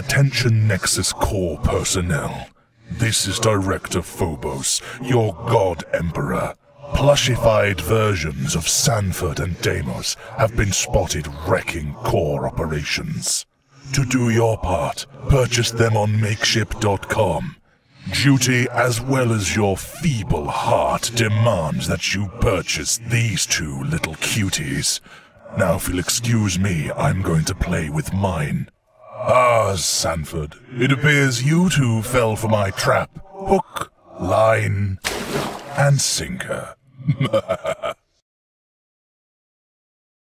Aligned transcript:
Attention 0.00 0.66
Nexus 0.66 1.12
Core 1.12 1.58
personnel. 1.58 2.48
This 2.90 3.26
is 3.26 3.38
Director 3.38 4.00
Phobos, 4.00 4.80
your 5.02 5.34
God 5.46 5.84
Emperor. 5.92 6.54
Plushified 6.94 7.82
versions 7.82 8.56
of 8.56 8.66
Sanford 8.66 9.40
and 9.40 9.60
Deimos 9.60 10.16
have 10.38 10.56
been 10.56 10.72
spotted 10.72 11.28
wrecking 11.46 11.92
core 11.96 12.46
operations. 12.46 13.44
To 13.92 14.06
do 14.06 14.30
your 14.30 14.56
part, 14.56 15.04
purchase 15.28 15.70
them 15.70 15.98
on 15.98 16.14
makeship.com. 16.14 17.56
Duty 18.22 18.68
as 18.70 19.02
well 19.02 19.34
as 19.34 19.54
your 19.54 19.76
feeble 19.76 20.48
heart 20.48 21.10
demands 21.14 21.86
that 21.88 22.14
you 22.14 22.28
purchase 22.40 22.96
these 22.96 23.44
two 23.44 23.82
little 23.82 24.14
cuties. 24.14 25.00
Now, 25.58 25.74
if 25.74 25.88
you'll 25.88 25.98
excuse 25.98 26.58
me, 26.58 26.90
I'm 26.92 27.20
going 27.20 27.44
to 27.44 27.54
play 27.54 27.90
with 27.90 28.14
mine. 28.14 28.70
Ah, 29.22 29.76
Sanford, 29.76 30.54
it 30.78 30.90
appears 30.90 31.42
you 31.42 31.68
two 31.68 32.00
fell 32.00 32.36
for 32.36 32.48
my 32.48 32.70
trap. 32.70 33.10
Hook, 33.32 33.92
line, 34.18 34.98
and 35.76 36.00
sinker. 36.00 36.74